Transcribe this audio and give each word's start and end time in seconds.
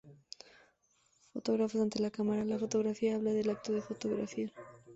Fotógrafos 1.31 1.79
ante 1.79 1.99
la 1.99 2.09
cámara: 2.09 2.43
La 2.43 2.57
fotografía 2.57 3.13
habla 3.17 3.33
del 3.33 3.51
acto 3.51 3.71
de 3.71 3.83
fotografiar. 3.83 4.51